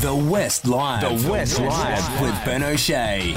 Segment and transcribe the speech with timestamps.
[0.00, 1.00] The West Live.
[1.00, 3.34] The West Live with Ben O'Shea.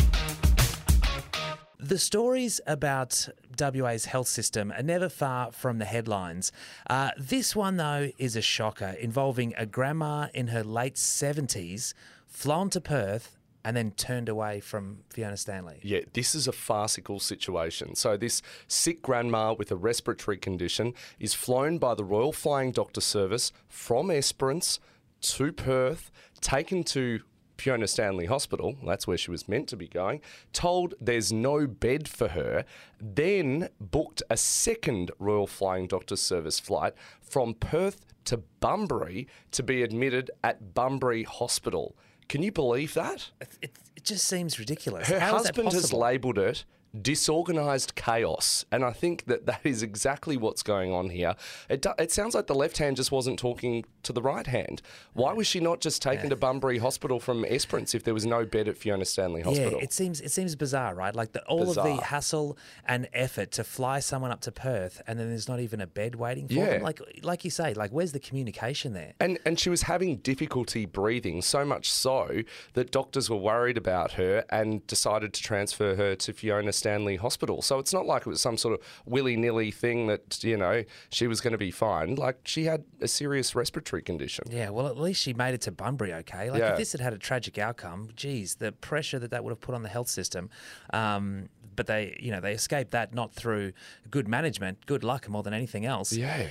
[1.80, 3.28] The stories about
[3.60, 6.52] WA's health system are never far from the headlines.
[6.88, 11.96] Uh, this one, though, is a shocker involving a grandma in her late 70s,
[12.28, 15.80] flown to Perth and then turned away from Fiona Stanley.
[15.82, 17.96] Yeah, this is a farcical situation.
[17.96, 23.02] So, this sick grandma with a respiratory condition is flown by the Royal Flying Doctor
[23.02, 24.80] Service from Esperance
[25.22, 26.12] to Perth,
[26.42, 27.22] taken to
[27.58, 30.20] Fiona Stanley Hospital, that's where she was meant to be going,
[30.52, 32.66] told there's no bed for her,
[33.00, 39.84] then booked a second Royal Flying Doctor Service flight from Perth to Bunbury to be
[39.84, 41.96] admitted at Bunbury Hospital.
[42.28, 43.30] Can you believe that?
[43.62, 45.08] It, it just seems ridiculous.
[45.08, 46.66] Her How husband has labelled it
[47.00, 51.36] disorganised chaos, and I think that that is exactly what's going on here.
[51.70, 54.82] It, do, it sounds like the left hand just wasn't talking to the right hand.
[55.14, 58.46] Why was she not just taken to Bunbury Hospital from Esperance if there was no
[58.46, 59.74] bed at Fiona Stanley Hospital?
[59.80, 61.16] Yeah, it seems it seems bizarre, right?
[61.16, 65.20] Like the, all of the hassle and effort to fly someone up to Perth, and
[65.20, 66.66] then there's not even a bed waiting for Yeah.
[66.72, 66.82] them.
[66.84, 69.14] Like like you say, like where's the communication there?
[69.20, 72.42] And and she was having difficulty breathing, so much so
[72.74, 77.62] that doctors were worried about her and decided to transfer her to Fiona Stanley Hospital.
[77.62, 80.84] So it's not like it was some sort of willy nilly thing that you know
[81.12, 82.16] she was going to be fine.
[82.16, 84.46] Like she had a serious respiratory condition.
[84.50, 86.50] Yeah, well, at least she made it to Bunbury okay.
[86.50, 86.72] Like Yeah.
[86.72, 89.76] if this had had a tragic outcome, geez, the pressure that that would have put
[89.76, 90.50] on the health system.
[90.92, 93.72] Um, but they, you know, they escaped that not through
[94.10, 96.12] good management, good luck more than anything else.
[96.12, 96.48] Yeah.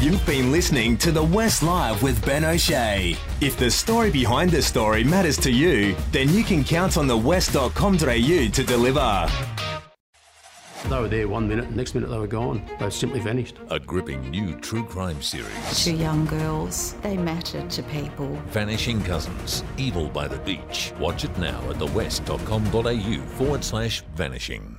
[0.00, 3.18] You've been listening to The West Live with Ben O'Shea.
[3.42, 7.98] If the story behind the story matters to you, then you can count on thewest.com.au
[7.98, 9.28] to deliver.
[10.88, 12.64] They were there one minute, next minute they were gone.
[12.78, 13.56] They simply vanished.
[13.68, 15.84] A gripping new true crime series.
[15.84, 18.28] Two young girls, they mattered to people.
[18.46, 19.62] Vanishing Cousins.
[19.76, 20.94] Evil by the Beach.
[20.98, 24.78] Watch it now at thewest.com.au forward slash vanishing.